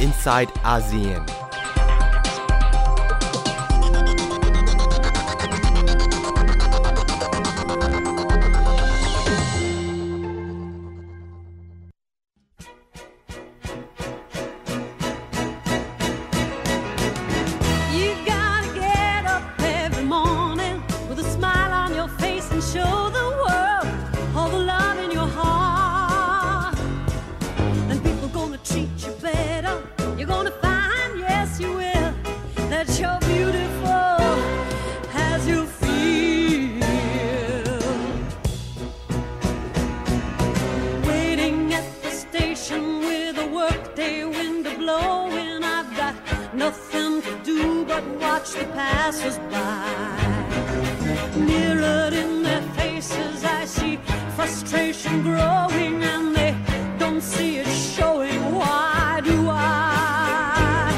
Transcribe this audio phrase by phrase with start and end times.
[0.00, 1.35] inside ASEAN.
[47.96, 49.88] But watch the passers by.
[51.34, 53.96] Mirrored in their faces, I see
[54.36, 56.54] frustration growing, and they
[56.98, 58.40] don't see it showing.
[58.54, 60.92] Why do I?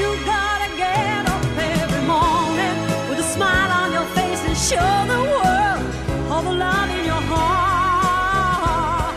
[0.00, 1.44] You gotta get up
[1.76, 2.76] every morning
[3.08, 5.82] with a smile on your face and show the world
[6.30, 9.14] all the love in your heart.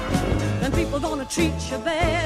[0.61, 2.20] Then people gonna treat you better.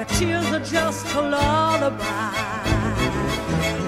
[0.00, 2.32] Where tears are just a lullaby.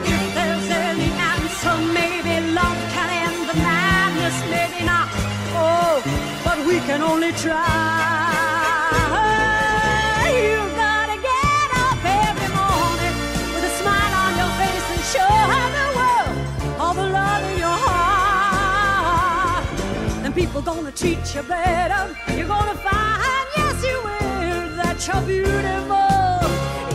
[0.04, 5.08] If there's any answer, maybe love can end the madness, maybe not.
[5.56, 6.02] Oh,
[6.44, 7.64] but we can only try.
[10.36, 13.16] You gotta get up every morning
[13.54, 15.34] with a smile on your face and show
[15.78, 16.34] the world
[16.80, 19.64] all the love in your heart.
[20.24, 22.02] And people gonna treat you better.
[22.36, 23.51] You're gonna find,
[25.06, 26.38] you're beautiful.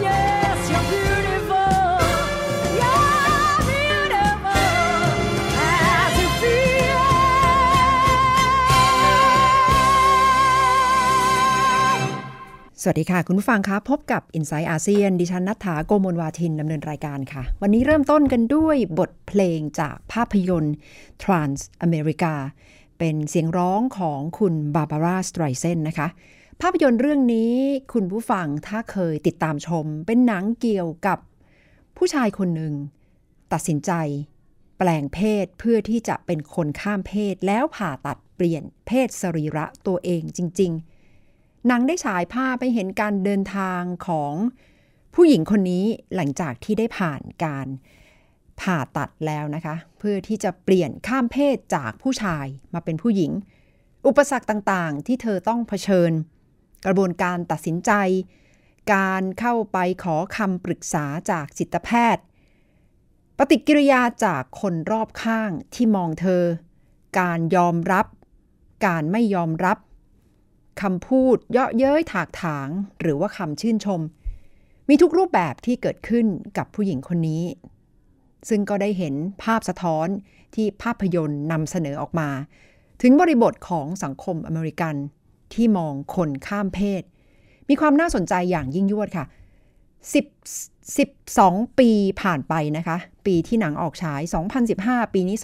[0.08, 2.00] Yes, you're beautiful.
[2.80, 4.72] You're beautiful
[5.60, 7.04] as you feel.
[12.82, 20.76] สวัสดีค่ะ คุณผู้ฟังคะพบกับ i n s i ซต์อาเซียนดิฉันนัฐถาโกมลวาทินดำเนินรายการค่ะ วันนี้เริ่มต้นกันด้วยบทเพลงจากภาพยนตร์
[21.22, 22.34] Trans America
[23.00, 26.08] เป็นเสียงร้องของคุณบาบาร่าสไตรเซนนะคะ
[26.62, 27.54] ภาพยนตร์เรื่องนี้
[27.94, 31.20] คุณผู้ฟังถ้าเคยติดตามชม เป็นหนังเกี่ยวกับ
[31.98, 32.74] ผู้ชายคนหนึ่ง
[33.54, 33.92] ตัดสินใจ
[34.78, 40.72] แปลงเพศเพื่อที่จะเป็นคนข้ามเพศแล้วผ่าตัดเปลี่ยนเพศสรีระตัวเองจริง
[41.20, 44.34] ๆ หนังได้ฉายภาพไปเห็นการเดินทางของ
[45.16, 45.86] ผู้หญิงคนนี้
[46.16, 47.68] หลังจากที่ได้ผ่านการ
[48.62, 53.32] ผ่าตัดแล้วนะคะ เพื่อที่จะเปลี่ยนข้ามเพศจากผู้ชายมาเป็นผู้หญิง
[54.08, 56.12] อุปสรรคต่างๆ ที่เธอต้องเผชิญ
[56.86, 57.92] กระบวนการตัดสินใจ
[58.94, 62.24] การเข้าไปขอคำปรึกษาจากจิตแพทย์
[63.38, 66.44] ปฏิกิริยาจากคนรอบข้างที่มองเธอ
[67.20, 68.06] การยอมรับ
[68.86, 69.78] การไม่ยอมรับ
[70.82, 72.70] คำพูดเยาะเย้ยถากถาง
[73.02, 74.02] หรือว่าคำชื่นชม
[74.90, 76.26] มีทุกรูปแบบที่เกิดขึ้น
[76.58, 77.44] กับผู้หญิงคนนี้
[78.50, 80.08] ซึ่งก็ได้เห็นภาพสะท้อน
[80.56, 82.30] ที่ภาพยนตร์นำเสนอออกมา
[83.02, 84.96] ถึงบริบทของสังคมอเมริกัน
[85.54, 87.04] ที่มองคนข้ามเพศ
[87.70, 89.26] มีความน่าสนใจอย่างยิ่งยวดค่ะ
[90.12, 91.90] 10 12 ปี
[92.22, 94.22] ผ่านไปนะคะ ปีที่หนังออกฉาย
[94.68, 95.38] 2015 ปีนี้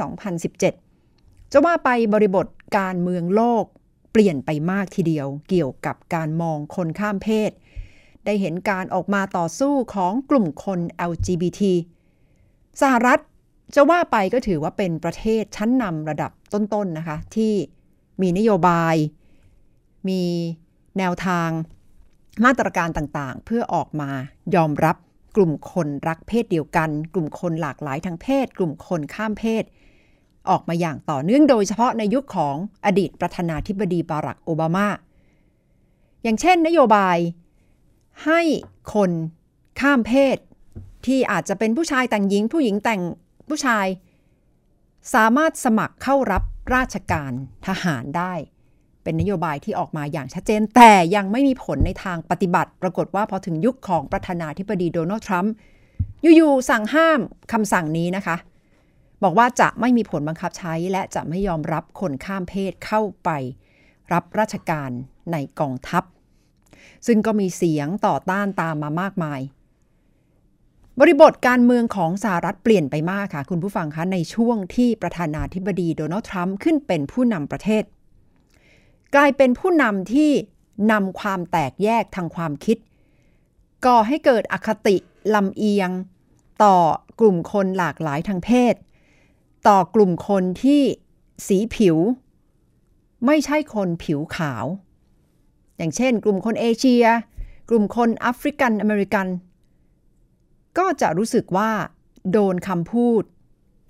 [0.74, 2.48] 2017 จะว่าไปบริบท
[2.78, 3.66] การเมืองโลก
[4.12, 7.52] เปลี่ยนไปมากทีเดียว เกี่ยวกับการมองคนข้ามเพศ
[8.26, 10.80] ได้เห็นการออกมาต่อสู้ของกลุ่มคน
[11.12, 11.62] LGBT
[12.82, 13.20] สหรัฐ
[13.76, 17.54] จะว่าไปก็ถือว่าเป็นประเทศชั้นนำระดับต้นๆนนะคะ ที่
[18.22, 18.96] มีนโยบาย
[20.10, 20.24] มี
[20.98, 21.50] แนวทาง
[22.46, 24.10] มาตรการต่างๆ เพื่อออกมา
[24.56, 24.98] ยอมรับ
[25.36, 29.64] กลุ่มคนรักเพศเดียวกัน กลุ่มคนหลากหลายทางเพศ กลุ่มคนข้ามเพศ
[30.50, 32.56] ออกมาอย่างต่อเนื่องโดยเฉพาะในยุคของ
[32.86, 34.88] อดีตประธานาธิบดีบารักโอบามา
[36.24, 37.18] อย่างเช่น นโยบาย
[38.26, 38.42] ให้
[38.94, 39.12] คน
[39.82, 40.38] ข้ามเพศ
[41.06, 43.02] ที่อาจจะเป็นผู้ชายแต่งหญิง ผู้หญิงแต่ง
[43.50, 43.86] ผู้ชาย
[45.14, 46.44] สามารถสมัครเข้ารับ
[46.76, 47.32] ราชการ
[47.68, 48.34] ทหารได้
[49.04, 55.54] เป็นนโยบายที่ออกมาอย่างชัดเจน แต่ยังไม่มีผลในทางปฏิบัติ ปรากฏว่าพอถึงยุคของประธานาธิบดีโดนัลด์ทรัมป์
[56.36, 57.20] อยู่ๆสั่งห้าม
[57.52, 58.36] คำสั่งนี้นะคะ
[59.24, 63.30] บอกว่าจะไม่มีผลบังคับใช้ และจะไม่ยอมรับคนข้ามเพศเข้าไป
[64.14, 64.90] รับราชการ
[65.32, 66.04] ในกองทัพ
[67.08, 69.40] ซึ่งก็มีเสียงต่อต้านตามมามากมาย
[71.00, 77.84] บริบทการเมืองของสหรัฐเปลี่ยนไปมากค่ะ คุณผู้ฟังคะในช่วงที่ประธานาธิบดีโดนัลด์ทรัมป์ขึ้นเป็นผู้นำประเทศ
[79.16, 80.32] กลายเป็นผู้นำที่
[80.92, 82.78] นำความแตกแยกทางความคิด
[83.86, 84.96] ก่อให้เกิดอคติ
[85.36, 85.90] ลำเอียง
[86.64, 86.78] ต่อ
[87.20, 88.76] กลุ่มคนหลากหลายทางเพศ
[89.68, 90.82] ต่อกลุ่มคนที่
[91.48, 91.98] สีผิว
[93.26, 94.66] ไม่ใช่คนผิวขาว
[95.78, 97.06] อย่างเช่น กลุ่มคนเอเชีย
[97.70, 99.28] กลุ่มคนแอฟริกันอเมริกัน
[100.78, 101.72] ก็จะรู้สึกว่า
[102.32, 103.24] โดนคำพูด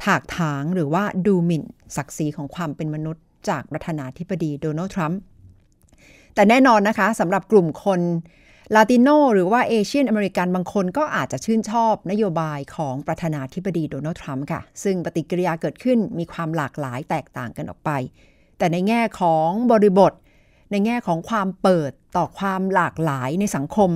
[0.03, 1.63] ถากถางหรือว่าดูหมิ่น
[1.95, 5.19] ศักดิ์ศรีของความเป็นมนุษย์ จากประธานาธิบดีโดนัลด์ทรัมป์
[6.35, 8.01] แต่แน่นอนนะคะสำหรับกลุ่มคน
[8.75, 17.91] ลาติโนหรือว่า Asian American บางคนก็อาจจะชื่นชอบนโยบายของประธานาธิบดีโดนัลด์ทรัมป์ค่ะ ซึ่งปฏิกิริยาเกิดขึ้นมีความหลากหลายแตกต่างกันออกไป
[18.57, 20.13] แต่ในแง่ของบริบท
[20.71, 23.89] ในแง่ของความเปิดต่อความหลากหลายในสังคม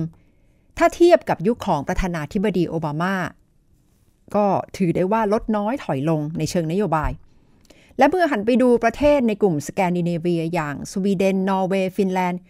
[0.78, 3.14] ถ้าเทียบกับยุคของประธานาธิบดีโอบามา
[4.34, 4.46] ก็
[4.76, 7.10] ถือได้ว่าลดน้อยถอยลงในเชิงนโยบาย
[7.98, 12.40] และเมื่อหันไปดูประเทศในกลุ่มสแกนดิเนเวีย อย่างสวีเดน นอร์เวย์ ฟินแลนด์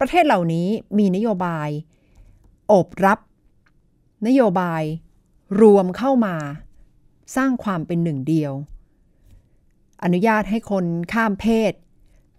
[0.00, 0.68] ประเทศเหล่านี้
[0.98, 1.68] มีนโยบาย
[2.68, 3.18] โอบรับ
[4.26, 4.82] นโยบาย
[5.60, 6.36] รวมเข้ามา
[7.36, 8.52] สร้างความเป็นหนึ่งเดียว
[10.02, 11.72] อนุญาตให้คนข้ามเพศ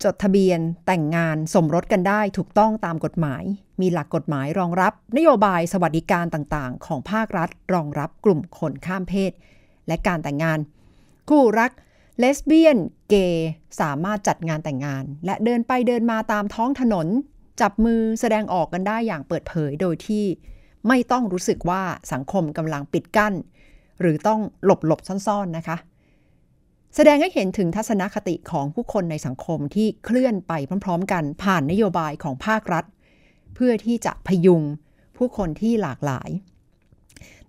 [0.04, 3.44] จดทะเบียนแต่งงานสมรสกันได้ถูกต้องตามกฎหมาย
[3.82, 9.32] มีหลักกฎหมายรองรับ นโยบายสวัสดิการต่างๆ ของภาครัฐรองรับกลุ่มคนข้ามเพศ
[9.88, 10.60] และการแต่งงาน
[11.30, 11.72] คู่รัก
[12.20, 12.78] เลสเบี้ยน
[13.10, 13.50] เกย์
[13.82, 17.08] สามารถจัดงานแต่งงาน และเดินไปเดินมาตามท้องถนน
[17.62, 20.26] จับมือแสดงออกกันได้อย่างเปิดเผยโดยที่
[20.88, 23.34] ไม่ต้องรู้สึกว่าสังคมกำลังปิดกั้น
[24.02, 25.78] หรือต้องหลบหลบซ่อน ๆ นะคะ
[26.96, 30.54] แสดงให้เห็นถึงทัศนคติของผู้คนในสังคมที่เคลื่อนไป
[30.86, 32.86] พร้อม ๆ กันผ่านนโยบายของภาครัฐ
[33.56, 34.62] เพื่อที่จะพยุง
[35.18, 36.30] ผู้คนที่หลากหลาย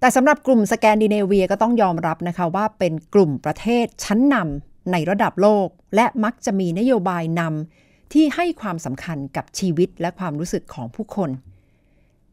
[0.01, 11.31] แต่สำหรับกลุ่มสแกนดิเนเวียก็ต้องยอมรับนะคะว่าเป็นกลุ่มประเทศชั้นนำในระดับโลก และมักจะมีนโยบายนำที่ให้ความสำคัญกับชีวิตและความรู้สึกของผู้คน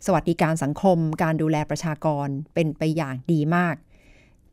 [0.06, 3.76] สวัสดิการสังคม การดูแลประชากรเป็นไปอย่างดีมาก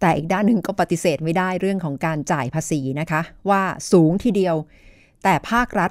[0.01, 3.21] แต่อีกด้านหนึ่งก็ปฏิเสธไม่ได้เรื่องของการจ่ายภาษีนะคะ
[3.51, 3.63] ว่า
[3.93, 4.57] สูงทีเดียว
[5.23, 5.91] แต่ภาครัฐ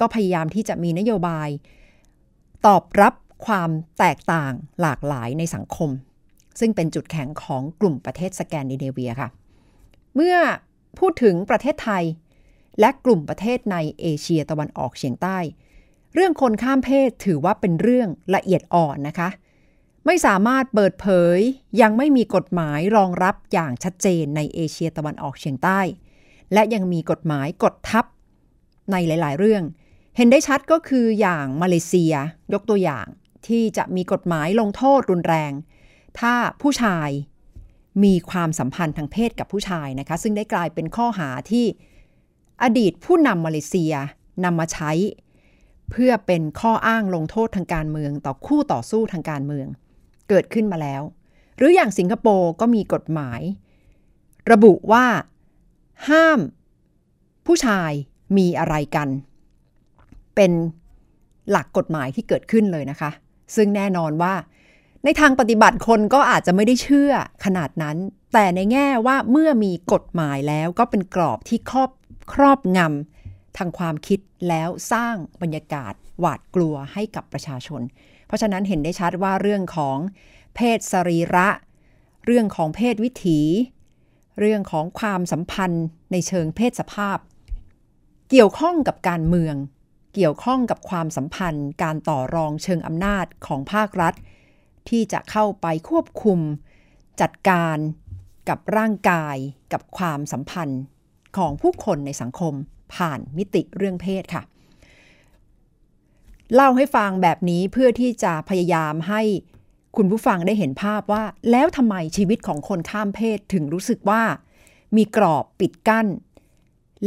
[0.00, 1.48] ก็พยายามที่จะมีนโยบาย
[2.66, 3.14] ตอบรับ
[3.46, 5.90] ความแตกต่างหลากหลายในสังคม
[6.60, 9.28] ซึ่งเป็นจุดแข็งของกลุ่มประเทศสแกนดิเนเวียค่ะ
[10.14, 10.36] เมื่อ
[10.98, 12.04] พูดถึงประเทศไทย
[12.80, 15.38] และกลุ่มประเทศในเอเชียตะวันออกเฉียงใต้
[16.14, 19.28] เรื่องคนข้ามเพศถือว่าเป็นเรื่องละเอียดอ่อนนะคะ
[20.06, 21.06] ไม่สามารถเปิดเผ
[21.36, 21.38] ย
[21.80, 25.80] ยังไม่มีกฎหมายรองรับอย่างชัดเจนในเอเชียตะวันออกเฉียงใต้
[26.52, 28.04] และยังมีกฎหมายกดทับ
[28.92, 29.62] ในหลาย ๆ เรื่อง
[30.16, 32.14] เห็นได้ชัดก็คืออย่างมาเลเซีย
[32.52, 33.06] ยกตัวอย่าง
[33.46, 35.52] ที่จะมีกฎหมายลงโทษรุนแรง
[36.20, 37.08] ถ้าผู้ชาย
[38.04, 41.66] มีความสัมพันธ์ทางเพศกับผู้ชายนะคะ ซึ่งได้กลายเป็นข้อหาที่
[42.62, 43.94] อดีตผู้นำมาเลเซีย
[44.44, 44.92] นำมาใช้
[45.90, 49.66] เพื่อเป็นข้ออ้างลงโทษทางการเมืองต่อคู่ต่อสู้ทางการเมือง
[50.28, 51.02] เกิดขึ้นมาแล้ว
[51.56, 53.40] หรืออย่างสิงคโปร์ก็มีกฎหมาย
[54.52, 55.06] ระบุว่า
[56.08, 56.40] ห้าม
[57.46, 57.90] ผู้ชาย
[58.36, 59.08] มีอะไรกัน
[60.34, 60.52] เป็น
[61.50, 63.10] หลักกฎหมายที่เกิดขึ้นเลยนะคะ
[63.56, 64.34] ซึ่งแน่นอนว่า
[65.08, 67.12] ในทางปฏิบัติคนก็อาจจะไม่ได้เชื่อ
[67.44, 67.96] ขนาดนั้น
[68.32, 71.90] แต่ในแง่ว่าเมื่อมีกฎหมายแล้วก็เป็นกรอบที่ครอบ
[72.32, 77.82] ครอบงำทางความคิดแล้วสร้างบรรยากาศหวาดกลัวให้กับประชาชน
[78.26, 79.98] เพราะฉะนั้นเห็นได้ชัดว่าเรื่องของ
[80.54, 81.48] เพศสรีระ
[82.26, 83.40] เรื่องของเพศวิถี
[84.40, 87.18] เรื่องของความสัมพันธ์ในเชิงเพศสภาพ
[88.30, 89.54] เกี่ยวข้องกับการเมือง
[90.14, 94.14] เกี่ยวข้องกับความสัมพันธ์ การต่อรองเชิงอำนาจของภาครัฐ
[94.90, 96.40] ที่จะเข้าไปควบคุม
[97.20, 97.78] จัดการ
[98.48, 99.36] กับร่างกาย
[99.72, 100.82] กับความสัมพันธ์
[101.36, 102.54] ของผู้คนในสังคม
[102.94, 104.42] ผ่านมิติเรื่องเพศค่ะ
[106.54, 109.22] เล่าให้ฟังแบบนี้เพื่อที่จะพยายามให้
[109.96, 114.22] คุณผู้ฟังได้เห็นภาพว่า แล้วทำไมชีวิตของคนข้ามเพศถึงรู้สึกว่า
[114.96, 116.06] มีกรอบปิดกั้น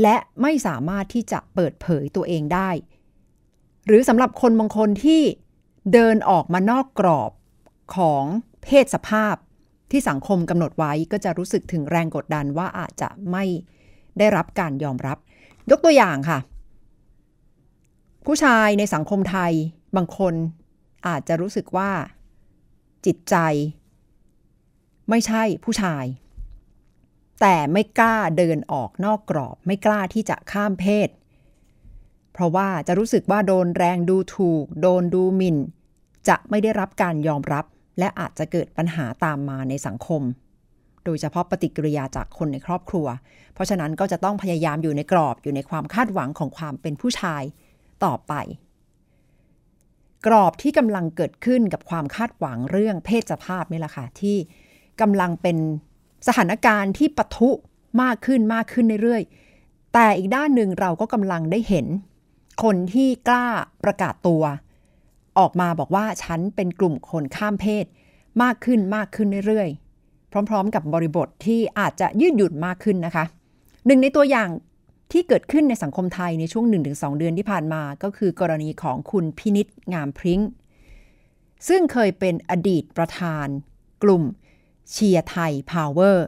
[0.01, 2.69] และไม่สามารถที่จะเปิดเผยตัวเองได้
[3.85, 5.21] หรือสำหรับคนบางคนที่
[5.93, 7.31] เดินออกมานอกกรอบ
[7.95, 8.23] ของ
[8.63, 9.35] เพศสภาพ
[9.91, 13.43] ที่สังคมกำหนดไว้ก็จะรู้สึกถึงแรงกดดันว่าอาจจะไม่
[14.17, 15.17] ได้รับการยอมรับ
[15.69, 16.39] ยกตัวอย่างค่ะ
[18.25, 19.53] ผู้ชายในสังคมไทย
[19.95, 20.33] บางคน
[21.07, 21.91] อาจจะรู้สึกว่า
[23.05, 23.35] จิตใจ
[25.09, 26.05] ไม่ใช่ผู้ชาย
[27.41, 31.09] แต่ไม่กล้าเดินออกนอกกรอบ ไม่กล้าที่จะข้ามเพศ
[32.33, 35.57] เพราะว่าจะรู้สึกว่าโดนแรงดูถูก โดนดูหมิ่น
[36.27, 37.65] จะไม่ได้รับการยอมรับ
[37.99, 40.21] และอาจจะเกิดปัญหาตามมาในสังคม
[41.05, 43.07] โดยเฉพาะปฏิกิริยาจากคนในครอบครัว
[43.53, 47.43] เพราะฉะนั้นก็จะต้องพยายามอยู่ในกรอบอยู่ในความคาดหวังของความเป็นผู้ชาย
[48.03, 48.33] ต่อไป
[50.25, 54.37] กรอบที่กำลังเกิดขึ้นกับความคาดหวังเรื่องเพศสภาพนี่แหละค่ะที่
[55.01, 55.57] กำลังเป็น
[56.27, 57.49] สถานการณ์ที่ปะทุ
[58.01, 61.85] มากขึ้นมากขึ้นเรื่อยๆแต่อีกด้านหนึ่งเราก็กำลังได้เห็น
[62.63, 63.47] คนที่กล้า
[63.83, 64.43] ประกาศตัว
[65.37, 67.85] ออกมาบอกว่าฉันเป็นกลุ่มคนข้ามเพศ
[68.43, 73.25] มากขึ้นมากขึ้นเรื่อยๆ พร้อมๆ กับบริบทที่อาจจะยืดหยุ่นมากขึ้นนะคะ
[73.85, 74.49] หนึ่งในตัวอย่าง
[75.11, 80.41] ที่เกิดขึ้นในสังคมไทยในช่วง 1-2 เดือนที่ผ่านมาก็คือกรณีของคุณพินิษงามพริ้ง
[81.67, 83.47] ซึ่งเคยเป็นอดีตประธาน
[84.03, 84.23] กลุ่ม
[84.91, 86.27] เชียร์ไทยพาวเวอร์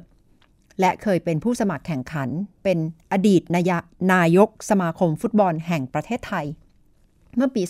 [0.80, 2.30] และเคยเป็นผู้สมัครแข่งขัน
[2.64, 2.78] เป็น
[3.12, 3.72] อดีตนาย
[4.14, 6.46] นายกสมาคมฟุตบอลแห่งประเทศไทย
[7.36, 7.64] เมื่อปี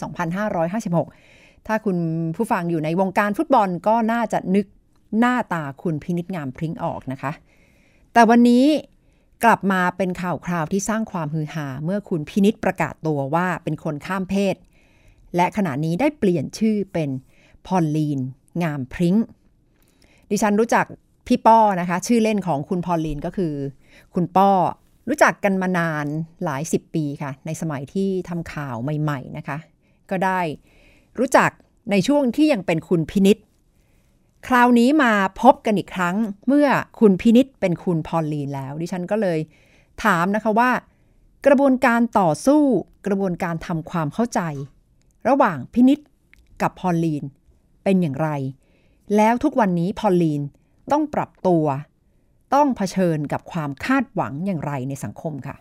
[0.99, 1.97] 2556 ถ้าคุณ
[2.35, 4.65] ผู้ฟังอยู่ในวงการฟุตบอลก็น่าจะนึก
[5.19, 7.31] หน้าตาคุณพินิจงามพริ้งออกนะคะ
[8.13, 8.65] แต่วันนี้
[9.43, 14.55] กลับมาเป็นข่าวคราวที่สร้างความฮือฮาเมื่อคุณพินิจประกาศตัวว่าเป็นคนข้ามเพศ
[15.35, 17.09] และขณะนี้ได้เปลี่ยนชื่อเป็น
[17.67, 18.19] พอลลีน
[18.63, 19.15] งามพริ้ง
[20.29, 20.85] ดิฉันรู้จัก
[21.27, 23.53] พี่ป้อนะคะ ชื่อเล่นของคุณพอลลีนก็คือ
[24.13, 24.51] คุณป้อ
[25.07, 26.05] รู้จักกันมานาน
[26.43, 29.57] หลายสิบปีค่ะ ในสมัยที่ทำข่าวใหม่ ๆนะคะ
[30.09, 30.39] ก็ได้
[31.19, 31.49] รู้จัก
[31.91, 33.37] ในช่วงที่ยังเป็นคุณพินิษ
[34.47, 36.15] คราวนี้มาพบกันอีกครั้ง
[36.47, 36.67] เมื่อ
[36.99, 39.39] คุณพินิษเป็นคุณพอลลีนแล้ว ดิฉันก็เลย
[40.03, 40.71] ถามนะคะว่า
[41.45, 42.61] กระบวนการต่อสู้
[43.07, 44.41] กระบวนการทำความเข้าใจ
[45.27, 45.99] ระหว่างพินิษ
[46.61, 47.23] กับพอลลีน
[47.83, 48.29] เป็นอย่างไร
[49.15, 50.41] แล้วทุกวันนี้พอลลีน
[50.91, 51.65] ต้องปรับตัว
[52.55, 55.55] ต้องเผชิญกับความคาดหวังอย่างไรในสังคมค่ะ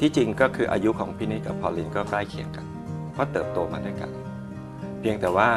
[0.00, 2.66] ที่จริงก็คืออายุของพี่นิดกับพอลินก็ใกล้เคียงกัน
[3.12, 4.10] เพราะเติบโตมาด้วยกัน
[5.00, 5.48] เพียงแต่ว่า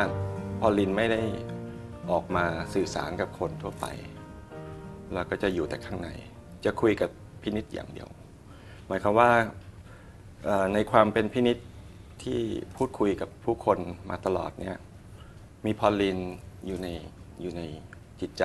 [0.60, 1.22] พอลินไม่ได้
[2.12, 3.86] ออกมาสื่อสารกับคนทั่วไป
[5.14, 6.10] แล้วก็จะอยู่แต่ข้างใน
[6.66, 7.10] จะคุยกับ
[7.42, 8.08] พินิษอย่างเดียว
[8.88, 9.30] หมายความว่า
[10.74, 11.58] ในความเป็นพินิษ
[12.24, 12.40] ที่
[12.76, 13.78] พูดคุยกับผู้คน
[14.10, 14.78] มาตลอดเนี่ย
[15.66, 16.18] มีพอลลิน
[16.66, 16.88] อยู่ใน
[17.42, 17.62] อยู่ใน
[18.22, 18.44] จิตใจ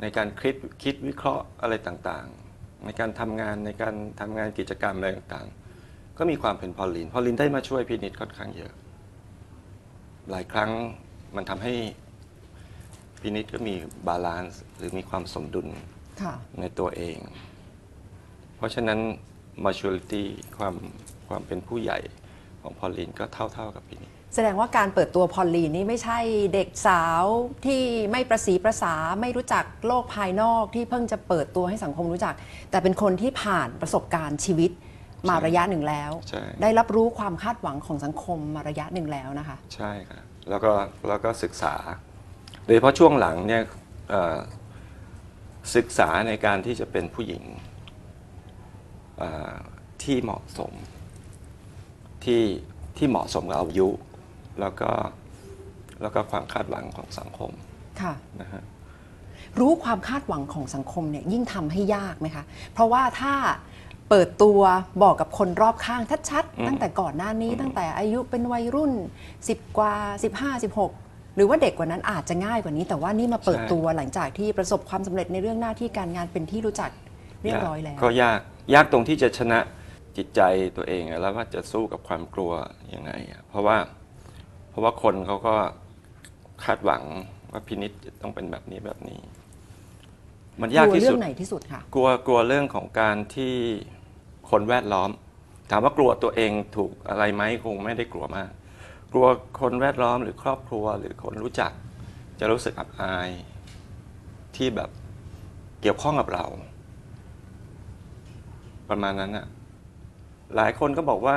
[0.00, 8.72] ในการคิดคิดวิเคราะห์อะไรต่างๆ ในการทำงานในการทำงานกิจกรรมอะไรต่างๆ ก็มีความเป็นพอลลีนพอลลีนได้มาช่วยพินิจค่อนข้างเยอะ
[10.30, 10.70] หลายครั้ง
[11.36, 11.74] มันทำให้
[13.20, 13.74] พินิจก็มี
[14.06, 15.68] balance หรือมีความสมดุล
[16.22, 17.18] ค่ะในตัวเอง
[18.56, 19.00] เพราะฉะนั้น
[19.64, 20.24] maturity
[20.58, 20.74] ความ
[21.28, 21.98] ความเป็นผู้ใหญ่
[22.62, 26.18] ของพอลลีนก็เท่าๆกับพินิษแสดงว่าการเปิดตัวพอลลีนนี่ไม่ใช่
[26.54, 27.24] เด็กสาว
[27.66, 27.82] ที่
[28.12, 32.34] ไม่ประสีประสาไม่รู้จักโลกภายนอกที่เพิ่งจะเปิดตัวให้สังคมรู้จัก
[32.70, 34.70] แต่เป็นคนที่ผ่านประสบการณ์ชีวิต
[35.28, 40.72] มาระยะหนึ่งแล้วใช่ได้รับรู้ความคาดหวังของสังคมมาระยะหนึ่งแล้วนะคะ ใช่ครับแล้วก็
[41.08, 41.74] แล้วก็ศึกษา
[42.64, 43.62] โดยเฉพาะช่วงหลังเนี่ย
[44.10, 44.38] เอ่อ
[45.76, 47.71] ศึกษาในการที่จะเป็นผู้หญิงเอ่อ
[50.02, 50.72] ที่เหมาะสม
[52.24, 52.42] ที่
[52.96, 53.88] ที่เหมาะสมกับอายุ
[54.60, 54.90] แล้วก็
[56.02, 57.50] แล้วก็ความคาดหวังของสังคม
[58.00, 58.62] ค่ะนะฮะ
[59.60, 63.34] รู้ความคาดหวังของสังคมเนี่ยยิ่งทำให้ยากไหมคะ เพราะว่าถ้า
[64.10, 64.60] เปิดตัว
[65.02, 68.92] บอกกับคนรอบข้างชัดอืมๆตั้งแต่ก่อนหน้านี้ตั้งแต่อายุเป็นวัยรุ่น
[69.36, 69.94] 10 กว่า
[70.32, 76.90] 15 16 หรือว่าเด็กกว่านั้นอาจจะง่ายกว่านี้ แต่ว่านี่มาเปิดตัวหลังจากที่ประสบความสำเร็จในเรื่องหน้าที่การงานเป็นที่รู้จัก
[77.42, 78.40] เรียบร้อยแล้ว ก็ยาก
[78.74, 79.58] ยากตรงที่จะชนะ
[80.16, 80.40] จิตใจ
[80.76, 82.52] ตัวเองอะแล้วว่าจะสู้กับความกลัว
[82.94, 83.76] ยังไงอะเพราะว่า
[84.70, 85.54] เพราะว่าคนเขาก็
[86.64, 87.02] คาดหวัง
[87.52, 89.20] ว่าพินิษจะต้องเป็นแบบนี้แบบนี้
[90.60, 93.54] มันยากกลัวที่เรื่สุอดงไหนที่สุดค่ะกลัวกลัวเรื่องของการที่
[94.50, 95.10] คนแวดล้อม
[95.70, 98.50] ถามว่ากลัวตัวเองถูกอะไรไหมคงไม่ได้กลัวมาก
[99.12, 99.26] กลัว
[99.60, 101.72] คนแวดล้อมหรือครอบครัวหรือคนรู้จัก
[102.40, 103.30] จะรู้สึกอับอาย
[104.56, 104.90] ที่แบบ
[105.82, 106.44] เกี่ยวข้องกับเรา
[108.92, 109.46] ประมาณนั้นน่ะ
[110.56, 111.36] หลายคนก็บอกว่า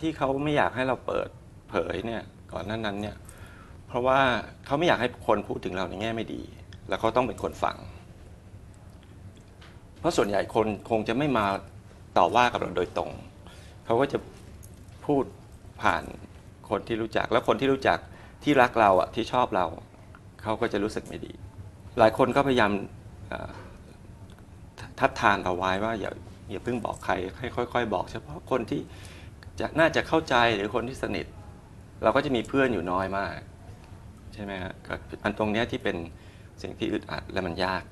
[0.00, 1.28] ที่เขาไม่อยากให้เราเปิด
[1.68, 3.16] เผยเนี่ยก่อนหน้านั้นเนี่ย
[3.86, 4.20] เพราะว่า
[4.66, 6.42] เขาไม่อยากให้คนพูดถึงเราในแง่ไม่ดี
[6.88, 7.76] แล้วเขาต้องเป็นคนฟัง
[9.98, 11.46] เพราะส่วนใหญ่คนคงจะไม่มา
[12.18, 13.10] ต่อว่ากับเราโดยตรง
[13.84, 14.18] เขาก็จะ
[15.06, 15.24] พูด
[15.82, 16.02] ผ่าน
[16.70, 17.98] คนที่รู้จัก แล้วคนที่รู้จัก
[18.42, 19.66] ที่รักเราอะที่ชอบเรา
[20.42, 21.32] เขาก็จะรู้สึกไม่ดี
[21.98, 22.70] หลายคนก็พยายาม
[25.00, 26.12] ทัดทานเราไว้ว่าอย่า
[26.50, 28.80] อย่าเพิ่งบอกใครให้ค่อย ๆ บอกเฉพาะคนที่
[29.60, 31.26] จะน่าจะเข้าใจหรือคนที่สนิท
[32.02, 33.34] เราก็จะมีเพื่อนอยู่น้อยมาก
[34.34, 35.96] ใช่ไหมฮะก็อันตรงเนี้ยที่เป็น
[36.62, 37.82] สิ่งที่อึดอัดและมันยาก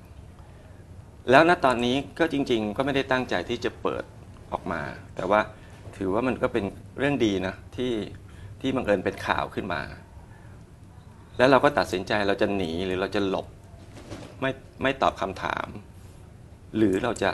[1.31, 4.05] แล้วณตอนนี้ก็จริง ๆ ก็ไม่ได้ตั้งใจที่จะเปิด
[4.53, 4.83] ออกมา
[5.17, 5.41] แต่ว่า
[5.97, 6.65] ถือว่ามันก็เป็น
[6.99, 7.93] เรื่องดีนะที่
[8.61, 9.83] ที่บังเอิญเป็นข่าวขึ้นมา
[11.39, 13.47] แล้วเราก็ตัดสินใจเราจะหนีหรือเราจะหลบ
[14.41, 14.51] ไม่
[14.83, 15.67] ไม่ตอบคำถาม
[16.77, 17.31] หรือเราจะ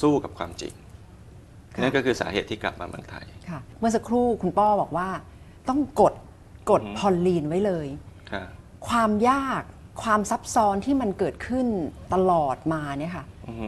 [0.00, 0.74] สู้กับความจริง
[1.74, 5.08] ค่ะนั่นก็คือสาเหตุที่กลับมาเมืองไทยค่ะเมื่อสักครู่คุณป้อบอกว่า
[5.68, 6.14] ต้องกด
[6.70, 7.86] กดอืมพอลลีนไว้เลย
[8.32, 8.44] ค่ะ
[8.88, 9.62] ความยาก
[10.02, 11.66] ความซับซ้อนที่มันเกิดขึ้น
[12.14, 13.66] ตลอดมาเนี่ยค่ะอือฮึ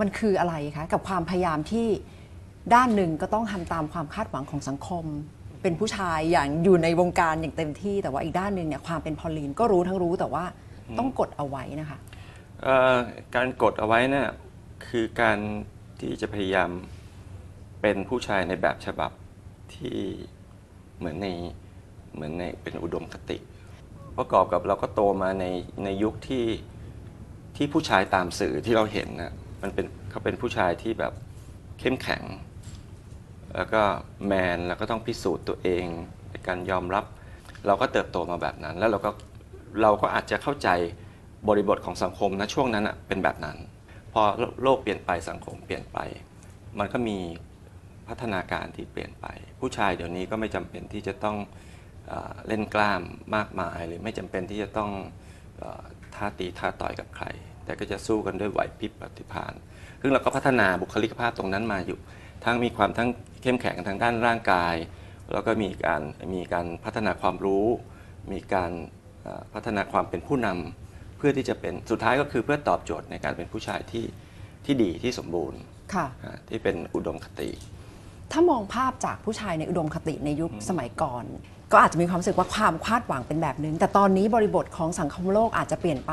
[0.00, 1.88] มันคืออะไรคะกับความพยายามที่
[2.74, 5.04] ด้านหนึ่งก็ต้องทำตามความคาดหวังของสังคม
[5.62, 10.44] เป็นผู้ชายอย่างอยู่ในวงการอย่างเต็มที่ แต่ว่าอีกด้านหนึ่งเนี่ยความเป็นพอลลีนก็รู้ทั้งรู้แต่ว่า
[10.98, 11.98] ต้องกดเอาไว้นะคะ
[12.62, 12.96] เอ่อ
[13.34, 14.26] การกดเอาไว้เนี่ย
[14.88, 15.38] คือการ
[16.00, 16.70] ที่จะพยายาม
[17.82, 19.10] เป็นผู้ชายในแบบฉบับ
[19.74, 19.98] ที่
[20.98, 21.28] เหมือนใน
[22.14, 23.38] เหมือนในเป็นอุดมคติ
[24.18, 25.46] ประกอบกับเราก็โตมาใน
[25.84, 26.46] ในยุคที่
[27.56, 31.12] ที่ผู้ชายตามสื่อที่เราเห็นนะมันเป็นเขาเป็นผู้ชายที่แบบ
[31.80, 32.22] เข้มแข็ง
[33.56, 33.82] แล้วก็
[34.26, 35.86] แมนแล้วก็ต้องพิสูจน์ตัวเอง
[36.30, 37.04] ในการยอมรับ
[37.66, 39.10] เราก็เติบโตมาแบบนั้น แล้วเราก็
[39.82, 40.68] เราก็อาจจะเข้าใจ
[41.48, 43.56] บริบทของสังคมนะช่วงนั้นอะเป็นแบบนั้น
[44.12, 44.22] พอ
[44.62, 45.98] โลกเปลี่ยนไปสังคมเปลี่ยนไป
[46.78, 47.18] มันก็มี
[48.08, 49.26] พัฒนาการที่เปลี่ยนไป
[49.60, 51.36] ผู้ชายเดี๋ยวนี้ก็ไม่จำเป็นที่จะต้อง
[52.46, 53.02] เล่นกล้าม
[53.36, 54.90] มากมาย หรือไม่จำเป็นที่จะต้อง
[56.14, 57.26] ท้าตีท้าต่อยกับใคร
[57.64, 59.52] แต่ก็จะสู้กันด้วยไหวพริบปฏิภาณ
[60.00, 61.98] ซึ่งเราก็พัฒนาบุคลิกภาพตรงนั้นมาอยู่
[62.44, 63.08] ทั้งมีความทั้ง
[63.42, 64.74] เข้มแข็งทางด้านร่างกาย
[65.32, 66.02] แล้วก็มีการ
[66.34, 67.66] มีการพัฒนาความรู้
[68.32, 68.72] มีการ
[69.54, 74.04] พัฒนาความเป็นผู้นำเพื่อที่จะเป็นสุดท้ายก็คือเพื่อตอบโจทย์ในการเป็นผู้ชายที่
[74.64, 75.60] ที่ดีที่สมบูรณ์
[75.94, 77.50] ค่ะอ่าที่เป็นอุดมคติ
[78.32, 81.24] ถ้ามองภาพจากผู้ชายในอุดมคติในยุคสมัยก่อน
[81.72, 86.12] ก็อาจจะมีความรู้สึกว่าความคาดหวังเป็นแบบนึง แต่ตอนนี้บริบทของสังคมโลกอาจจะเปลี่ยนไป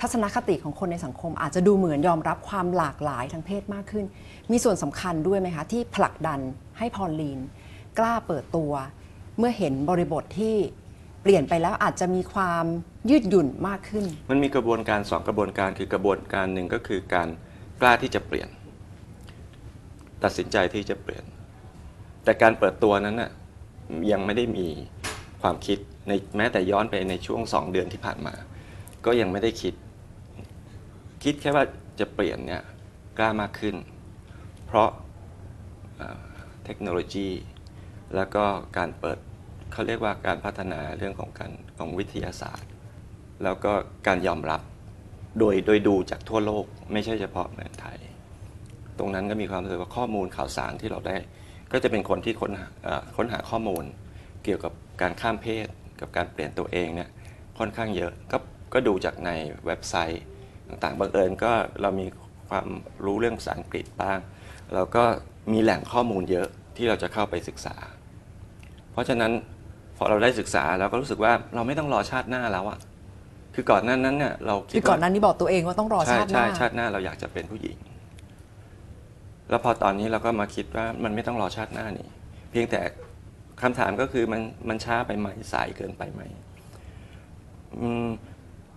[0.00, 4.04] ทัศนคติของคนในสังคม อาจจะดูเหมือนยอมรับความหลากหลายทางเพศมากขึ้น
[4.50, 6.40] มีส่วนสำคัญด้วยไหมคะที่ผลักดัน
[6.78, 7.40] ให้พอลลีน
[7.98, 8.72] กล้าเปิดตัว
[9.38, 10.56] เมื่อเห็นบริบทที่
[11.24, 12.64] เปลี่ยนไปแล้วอาจจะมีความ
[13.10, 17.28] ยืดหยุ่นมากขึ้น มันมีกระบวนการสองกระบวนการคือกระบวนการหนึ่งก็คือการ
[17.80, 18.48] กล้าที่จะเปลี่ยน
[20.24, 21.24] ตัดสินใจที่จะเปลี่ยน
[22.24, 23.30] แต่การเปิดตัวนั้นน่ะ
[24.12, 24.66] ยังไม่ได้มี
[25.42, 28.34] ความคิดในแม้แต่ย้อนไปในช่วงสองเดือนที่ผ่านมา
[29.04, 29.74] ก็ยังไม่ได้คิด
[31.24, 31.64] คิดแค่ว่า
[32.00, 32.62] จะเปลี่ยนเนี่ย
[33.18, 33.76] กล้ามากขึ้น
[34.66, 34.88] เพราะ
[35.96, 36.24] เอ่อ
[36.64, 37.28] เทคโนโลยี
[38.16, 38.44] แล้วก็
[38.78, 39.18] การเปิด
[39.74, 42.70] เขาเรียกว่าการพัฒนาเรื่องของการของวิทยาศาสตร์
[43.44, 43.72] แล้วก็
[44.06, 44.60] การยอมรับ
[45.38, 47.98] โดยโดยดูจากทั่วโลกไม่ใช่เฉพาะเมืองไทย
[48.98, 51.16] ตรงนั้นก็มีความรู้สึกว่าข้อมูลข่าวสารที่เราได้
[51.72, 52.66] ก็จะเป็นคนที่ค้นหา
[53.16, 53.84] ค้นหาข้อมูล
[54.44, 55.66] เกี่ยวกับการข้ามเพศ
[56.00, 57.10] กับการเปลี่ยนตัวเองเนี่ย
[57.58, 58.38] ค่อนข้างเยอะก็
[58.74, 59.30] ก็ดูจากใน
[59.66, 60.22] เว็บไซต์
[60.68, 62.06] ต่างๆบังเอิญก็เรามี
[62.48, 62.66] ความ
[63.04, 64.18] รู้เรื่องภาษาอังกฤษบ้าง
[64.74, 65.04] เราก็
[65.52, 67.76] มีแหล่งข้อมูลเยอะที่เราจะเข้าไปศึกษา
[68.92, 69.32] เพราะฉะนั้น
[69.96, 72.78] พอเราได้ศึกษาเราก็รู้สึกว่าเราไม่ต้องรอชาติหน้าแล้วอะ
[73.54, 77.76] คือก่อนหนั้นนั้นเนี่ยเราคิดคือก่อนหนั้นนี้บอกตัวเองว่าต้องรอใช่ชาติหใช่น้าชาติหน้าเราอยากจะเป็นผู้หญิง
[79.50, 82.08] แล้วพอตอนนี้เราก็มาคิดว่ามันไม่ต้องรอชาติหน้านี่
[82.50, 82.80] เพียงแต่
[83.62, 86.22] คำถามก็คือมันมันช้าไปไหมสายเกินไปไหม
[87.80, 88.08] อืม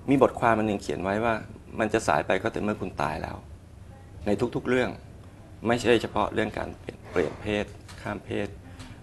[0.09, 1.33] มีบทความมันหนึ่งเขียนไว้ว่า
[1.79, 3.37] มันจะสายไปก็แต่เมื่อคุณตายแล้ว
[4.25, 4.89] ในทุกๆเรื่อง
[5.67, 7.65] ไม่ใช่เฉพาะเรื่องการเปลี่ยนเปลี่ยนเพศ
[8.01, 8.47] ข้ามเพศ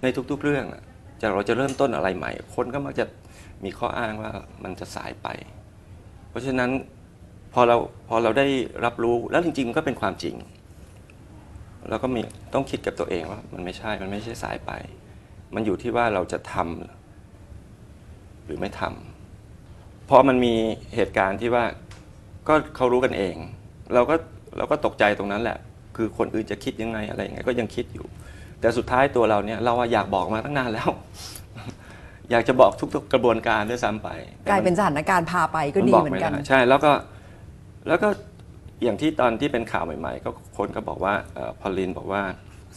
[0.02, 0.82] ในทุกๆเรื่องอะ
[1.24, 3.04] จะเราจะเริ่มต้นอะไรใหม่ คนก็มักจะ
[3.64, 4.32] มีข้ออ้างว่า
[4.64, 5.28] มันจะสายไป
[6.30, 6.70] เพราะฉะนั้น
[7.54, 7.76] พอเรา
[8.08, 8.46] พอเราได้
[8.84, 10.34] รับรู้แล้วจริงๆมันก็เป็นความจริง
[11.88, 12.20] เราก็มี
[12.54, 14.70] ต้องคิดกับตัวเองว่ามันไม่ใช่ มันไม่ใช่สายไป
[15.54, 20.54] มันอยู่ที่ว่าเราจะทำหรือไม่ทำเพราะมันมี
[20.94, 21.64] เหตุการณ์ที่ว่า
[22.48, 23.36] ก็เขารู้กันเอง
[23.94, 24.14] เราก็
[24.56, 25.58] เราก็ตกใจตรงนั้นแหละ
[25.96, 28.06] คือคนอื่นจะคิดยังไงอะไรยังไงก็ยังคิดอยู่
[28.64, 30.90] แต่สุดท้ายตัวเราเนี่ยเราอะอยากบอกมาตั้งนานแล้ว
[32.30, 34.08] อยากจะบอกทุกๆกระบวนการด้วยซ้ำไป
[34.42, 36.92] แต่กลายมัเป็นสถานการณ์พาไปก็ดีบเหมือนกันไได้ใช่แล้วก็
[37.88, 38.08] แล้วก็
[38.84, 42.22] อย่างที่ตอนที่เป็นข่าวใหม่ ๆ ก็คนก็บอกว่าเอ่อพอลลินบอกว่า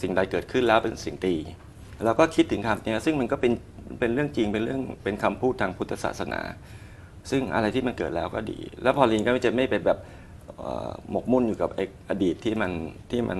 [0.02, 1.36] สิ่งใดเกิดขึ้นแล้วเป็นสิ่งดี
[2.04, 3.52] เราก็คิดถึงคำเนี้ยซึ่งมันก็เป็น
[4.00, 6.40] เป็นเรื่องจริงเป็นเรื่องเป็นคำพูดทางพุทธศาสนา
[7.30, 9.98] ซึ่งอะไรที่มันเกิดแล้วก็ดี แล้วพอลลินก็จะไม่เป็นแบบ
[10.58, 12.70] เอ่อหมกมุ่นอยู่กับไอ้อดีตที่มัน
[13.10, 13.38] ที่มัน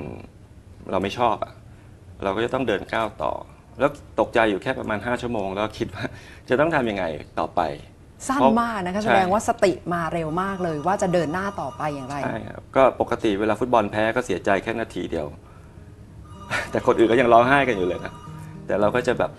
[0.91, 1.53] เราไม่ชอบอะ
[2.23, 3.33] เราก็จะต้องเดินก้าวต่อ
[3.79, 6.05] แล้วตกใจอยู่แค่ประมาณ 5 ชั่วโมง แล้วคิดว่า
[6.49, 7.05] จะต้องทำยังไง
[7.39, 7.61] ต่อไป
[8.29, 15.27] สั้นมากนะคะใช่แสดงว่าสติมาเร็วมากเลยว่าจะเดินหน้าต่อไปอย่างไรใช่ครับก็ปกติเวลาฟุตบอลแพ้ก็เสียใจแค่นาทีเดียว
[16.71, 18.13] แต่คนอื่นก็ยังร้องไห้กันอยู่เลยนะ
[18.67, 19.31] แต่เราก็จะแบบ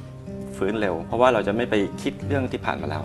[0.58, 3.04] ฟื้นเร็ว เพราะว่าเราจะไม่ไปคิดเรื่องที่ผ่านมาแล้ว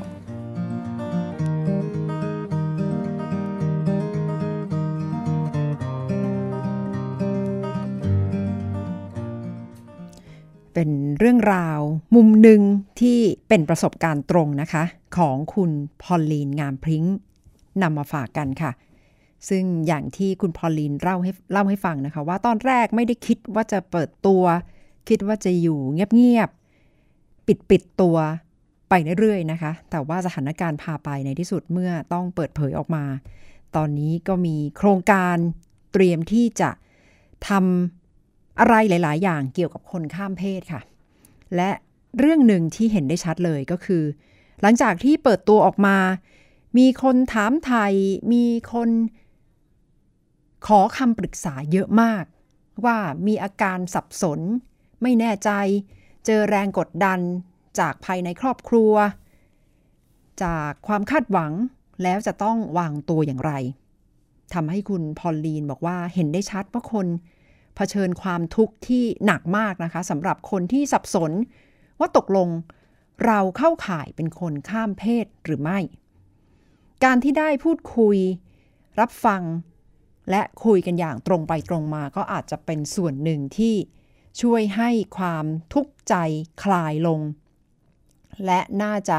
[10.74, 11.80] เป็นเรื่องราว
[12.14, 12.60] มุมหนึ่ง
[13.00, 14.84] ที่เป็นประสบการณ์ตรงนะคะ
[15.16, 15.70] ของคุณ
[16.02, 17.04] พอลลีนงามพริ้ง
[17.82, 18.72] นำมาฝากกันค่ะ
[19.48, 24.42] ซึ่งอย่างที่คุณพอลลีนเล่าให้เล่าให้ฟังนะคะ ว่าตอนแรกไม่ได้คิดว่าจะเปิดตัว
[25.08, 28.16] คิดว่าจะอยู่เงียบๆปิดปิดตัว
[28.88, 33.04] ไปเรื่อยๆนะคะ แต่ว่าสถานการณ์พาไปในที่สุดเมื่อต้องเปิดเผยออกมา
[33.76, 35.36] ตอนนี้ก็มีโครงการ
[35.92, 36.70] เตรียมที่จะ
[37.48, 38.03] ทำ
[38.60, 40.82] อะไรหลาย ๆ อย่างเกี่ยวกับคนข้ามเพศค่ะ
[41.56, 41.70] และ
[42.18, 44.02] เรื่องหนึ่งที่เห็นได้ชัดเลยก็คือ
[44.62, 45.98] หลังจากที่เปิดตัวออกมา
[46.78, 47.92] มีคนถามไทย
[48.32, 48.90] มีคน
[50.66, 52.24] ขอคำปรึกษาเยอะมาก
[52.84, 54.40] ว่ามีอาการสับสน
[55.02, 55.50] ไม่แน่ใจ
[56.26, 57.20] เจอแรงกดดัน
[57.78, 58.92] จากภายในครอบครัว
[60.42, 61.52] จากความคาดหวัง
[62.02, 63.52] แล้วจะต้องวางตัวอย่างไร
[64.54, 67.06] ทำให้คุณพอลลีนบอกว่าเห็นได้ชัดว่าคน
[67.76, 71.32] เผชิญความทุกข์ที่หนักมากนะคะสำหรับคนที่สับสน
[71.98, 72.48] ว่าตกลง
[73.26, 75.78] เราเข้าข่ายเป็นคนข้ามเพศหรือไม่
[77.04, 78.16] การที่ได้พูดคุย
[79.00, 79.42] รับฟัง
[80.30, 83.74] และคุยกันอย่างตรงไปตรงมาก็อาจจะเป็นส่วนหนึ่งที่
[84.40, 86.14] ช่วยให้ความทุกข์ใจ
[86.62, 87.20] คลายลง
[88.46, 89.18] และน่าจะ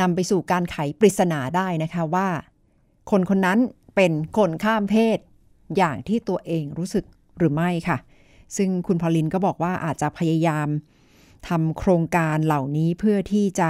[0.00, 2.28] นำไปสู่การไขปริศนาได้นะคะว่า
[3.10, 3.58] คนคนนั้น
[3.96, 5.18] เป็นคนข้ามเพศ
[5.76, 7.04] อย่างที่ตัวเองรู้สึก
[7.38, 7.98] หรือไม่ค่ะ
[8.56, 10.68] ซึ่งคุณพอลินก็บอกว่าอาจจะพยายาม
[11.48, 13.68] ทำโครงการเหล่านี้เพื่อที่จะ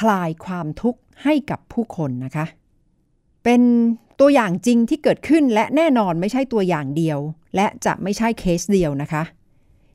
[0.00, 2.46] คลายความทุกข์ให้กับผู้คนนะคะ
[3.44, 3.62] เป็น
[4.20, 7.18] ตัวอย่างจริงที่เกิดขึ้นและแน่นอนไม่ใช่ตัวอย่างเดียว
[7.56, 9.22] และจะไม่ใช่เคสเดียวนะคะ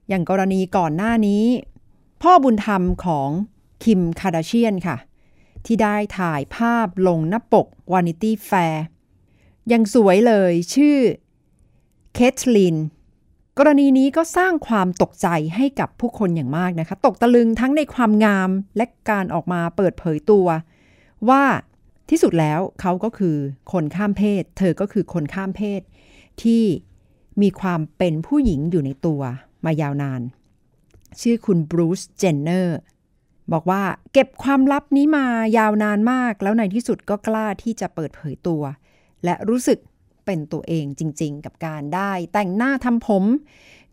[0.10, 1.44] อย่างกรณีก่อนหน้านี้
[2.22, 3.30] พ่อบุญธรรมของ
[3.84, 4.98] คิมคาร์ดาเชียนค่ะ
[5.66, 8.78] ที่ได้ถ่ายภาพลงหน้าปก Vanity Fair
[9.72, 10.98] ยังสวยเลยชื่อ
[12.14, 12.78] เคทลิน
[13.58, 20.48] กรณีนี้ก็สร้างความตกใจให้กับผู้คนอย่างมากนะคะ ตกตะลึงทั้งในความงามและการออกมาเปิดเผยตัว
[21.30, 21.44] ว่า
[22.10, 23.36] ที่สุดแล้วเขาก็คือ
[23.72, 25.82] คนข้ามเพศ เธอก็คือคนข้ามเพศ
[26.44, 26.64] ที่
[27.42, 29.22] มีความเป็นผู้หญิงอยู่ในตัว
[29.66, 30.22] มายาวนาน
[31.22, 32.78] ชื่อคุณบรูซเจนเนอร์
[33.54, 35.26] บอกว่าเก็บความลับนี้มา
[35.58, 38.62] ยาวนานมาก แล้วในที่สุดก็กล้าที่จะเปิดเผยตัว
[39.26, 39.80] และรู้สึก
[40.26, 43.24] เป็นตัวเองจริง ๆ กับการได้แต่งหน้าทำผม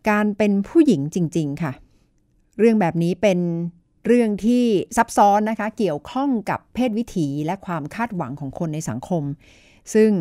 [0.09, 1.71] การเป็นผู้หญิงจริง ๆ ค่ะ
[2.59, 3.39] เรื่องแบบนี้เป็น
[4.07, 4.65] เรื่องที่
[4.97, 9.23] ซับซ้อนนะคะ เกี่ยวข้องกับเพศวิถีและความคาดหวังของคนในสังคม
[9.93, 10.11] ซึ่ง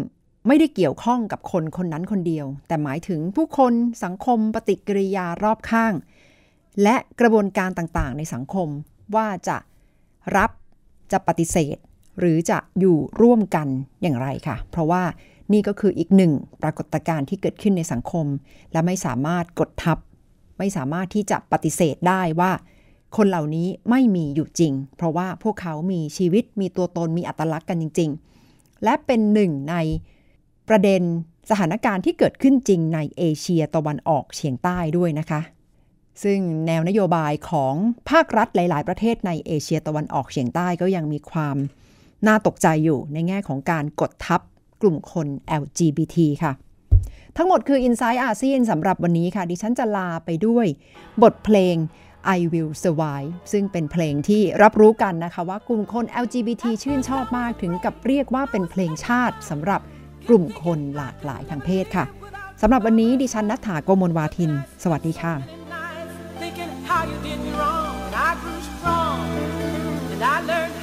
[0.46, 3.72] ไม่ได้เกี่ยวข้องกับคนคนนั้นคนเดียว แต่หมายถึงผู้คน
[4.04, 5.92] สังคมปฏิกิริยารอบข้าง
[6.82, 8.68] และกระบวนการต่างๆ ในสังคม
[9.16, 9.56] ว่าจะ
[10.36, 10.50] รับ
[11.12, 11.76] จะปฏิเสธ
[12.18, 13.68] หรือจะอยู่ร่วมกัน
[14.02, 15.02] อย่างไรค่ะ เพราะว่า
[15.52, 18.26] นี่ก็คืออีกหนึ่งปรากฏการณ์ที่เกิดขึ้นในสังคม
[18.72, 19.98] และไม่สามารถกดทับ
[20.58, 22.52] ไม่สามารถที่จะปฏิเสธได้ว่า
[23.16, 28.10] คนเหล่านี้ไม่มีอยู่จริง เพราะว่าพวกเขามีชีวิตมีตัวตนมีอัตลักษณ์กันจริง
[28.46, 29.76] ๆ และเป็นหนึ่งใน
[30.68, 31.02] ประเด็น
[31.50, 35.40] สถานการณ์ที่เกิดขึ้นจริงในเอเชียตะวันออกเฉียงใต้ด้วยนะคะ
[36.22, 37.74] ซึ่งแนวนโยบายของ
[38.10, 41.56] ภาครัฐหลาย ๆ ประเทศในเอเชียตะวันออกเฉียงใต้ก็ยังมีความ
[42.26, 44.40] น่าตกใจอยู่ในแง่ของการกดทับ
[44.82, 45.26] กลุ่มคน
[45.62, 46.52] LGBT ค่ะ
[47.36, 50.66] ทั้งหมดคือ i n s i ซ e ์อาเซีนสำหรับวันนี้ค่ะ ดิฉันจะลาไปด้วย
[51.22, 51.76] บทเพลง
[52.36, 59.80] I Will Survive ซึ่งเป็นเพลงที่รับรู้กันนะคะว่ากลุ่มคน LGBT ชื่นชอบมากถึงกับเรียกว่าเป็นเพลงชาติสำหรับ
[60.28, 62.04] กลุ่มคนหลากหลายทางเพศค่ะ
[62.62, 64.50] สำหรับวันนี้ดิฉันนัฐถาโกมลวาทิน
[64.82, 65.34] สวัสดีค่ะ
[70.20, 70.77] and I learned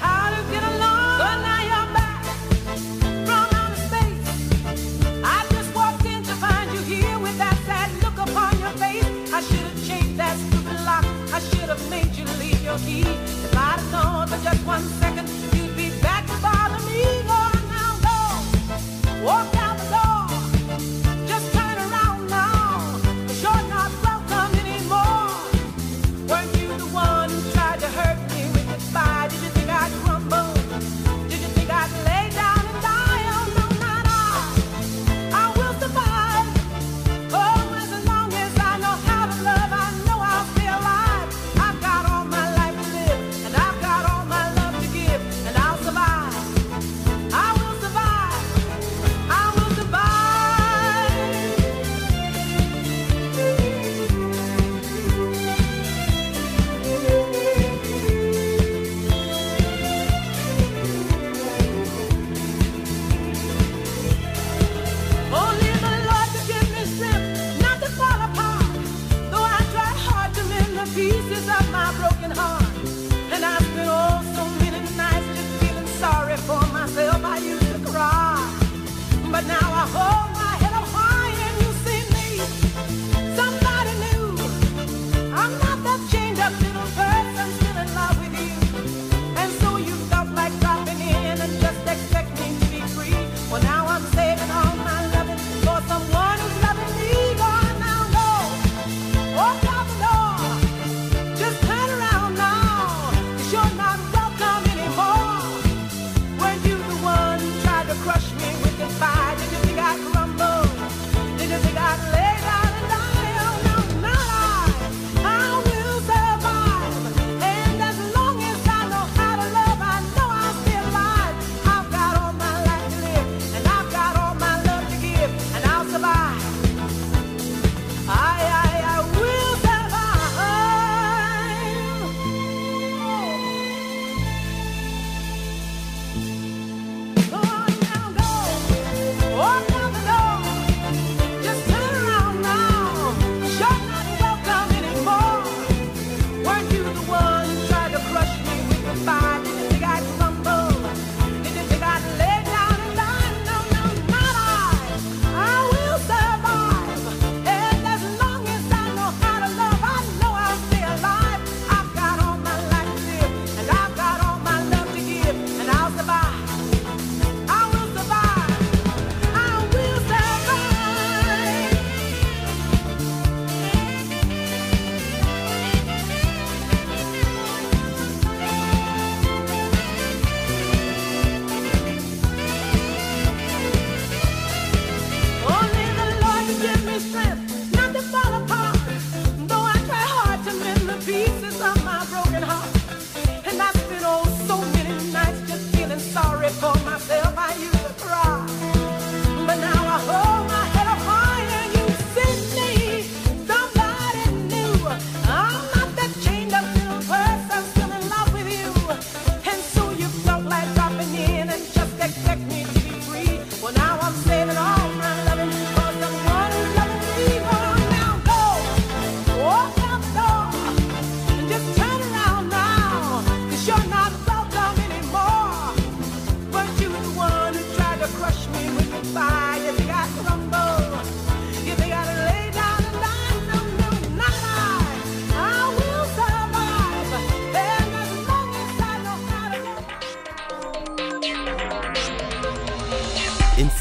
[19.25, 19.54] Walk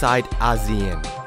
[0.04, 0.18] love.
[0.18, 1.23] Inside ASEAN.